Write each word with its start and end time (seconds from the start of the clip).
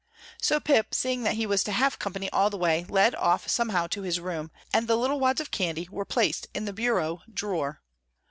So 0.41 0.59
Pip, 0.59 0.95
seeing 0.95 1.21
that 1.21 1.35
he 1.35 1.45
was 1.45 1.63
to 1.63 1.71
have 1.71 1.99
company 1.99 2.27
all 2.31 2.49
the 2.49 2.57
way, 2.57 2.85
led 2.89 3.13
off 3.13 3.47
somehow 3.47 3.85
to 3.85 4.01
his 4.01 4.19
room, 4.19 4.49
and 4.73 4.87
the 4.87 4.95
little 4.97 5.19
wads 5.19 5.39
of 5.39 5.51
candy 5.51 5.87
were 5.91 6.05
placed 6.05 6.47
in 6.55 6.65
the 6.65 6.73
bureau 6.73 7.21
drawer. 7.31 7.83